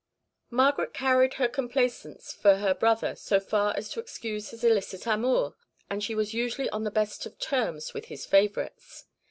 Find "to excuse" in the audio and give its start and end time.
3.89-4.49